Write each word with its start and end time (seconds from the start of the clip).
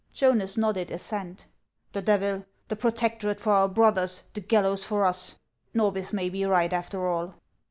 Jonas 0.15 0.57
nodded 0.57 0.89
assent." 0.89 1.45
The 1.93 2.01
devil! 2.01 2.47
the 2.69 2.75
protectorate 2.75 3.39
for 3.39 3.51
our 3.51 3.69
brothers, 3.69 4.23
the 4.33 4.41
gal 4.41 4.63
lows 4.63 4.89
lor 4.89 5.05
us! 5.05 5.35
Norbith 5.75 6.11
may 6.11 6.27
be 6.27 6.43
right, 6.43 6.73
after 6.73 7.05
all." 7.07 7.35